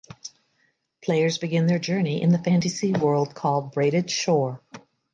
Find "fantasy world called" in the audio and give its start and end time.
2.41-3.71